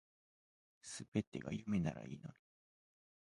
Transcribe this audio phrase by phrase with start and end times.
[1.13, 2.33] 全てが夢ならいいのに